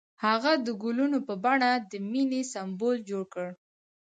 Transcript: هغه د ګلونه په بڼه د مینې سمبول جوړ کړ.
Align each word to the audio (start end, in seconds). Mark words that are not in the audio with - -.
هغه 0.25 0.51
د 0.65 0.67
ګلونه 0.83 1.17
په 1.27 1.33
بڼه 1.43 1.71
د 1.91 1.93
مینې 2.11 2.41
سمبول 2.53 2.95
جوړ 3.09 3.23
کړ. 3.33 3.47